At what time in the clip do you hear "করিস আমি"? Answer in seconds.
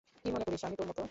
0.47-0.75